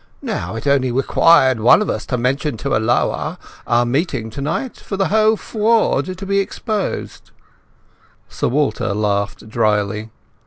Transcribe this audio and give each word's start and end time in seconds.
Now 0.23 0.55
it 0.55 0.65
only 0.65 0.91
required 0.91 1.59
one 1.59 1.79
of 1.79 1.87
us 1.87 2.07
to 2.07 2.17
mention 2.17 2.57
to 2.57 2.73
Alloa 2.73 3.37
our 3.67 3.85
meeting 3.85 4.31
tonight 4.31 4.77
for 4.77 4.97
the 4.97 5.09
whole 5.09 5.37
fraud 5.37 6.17
to 6.17 6.25
be 6.25 6.39
exposed." 6.39 7.29
Sir 8.27 8.47
Walter 8.47 8.95
laughed 8.95 9.47
dryly. 9.47 10.09